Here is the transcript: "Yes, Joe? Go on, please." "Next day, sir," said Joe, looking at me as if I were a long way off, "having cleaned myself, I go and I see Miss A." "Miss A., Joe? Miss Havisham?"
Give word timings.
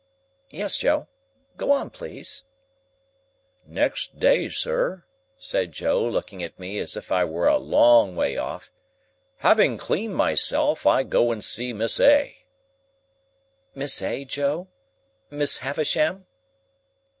"Yes, 0.49 0.77
Joe? 0.77 1.07
Go 1.57 1.69
on, 1.71 1.91
please." 1.91 2.43
"Next 3.67 4.17
day, 4.17 4.49
sir," 4.49 5.03
said 5.37 5.73
Joe, 5.73 6.03
looking 6.03 6.41
at 6.41 6.57
me 6.57 6.79
as 6.79 6.97
if 6.97 7.11
I 7.11 7.23
were 7.23 7.45
a 7.47 7.59
long 7.59 8.15
way 8.15 8.35
off, 8.35 8.71
"having 9.45 9.77
cleaned 9.77 10.15
myself, 10.15 10.87
I 10.87 11.03
go 11.03 11.31
and 11.31 11.41
I 11.41 11.43
see 11.43 11.71
Miss 11.71 11.99
A." 11.99 12.35
"Miss 13.75 14.01
A., 14.01 14.25
Joe? 14.25 14.69
Miss 15.29 15.59
Havisham?" 15.59 16.25